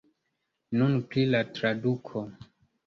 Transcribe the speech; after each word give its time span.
Nun 0.79 0.97
pri 1.11 1.27
la 1.35 1.43
traduko. 1.59 2.27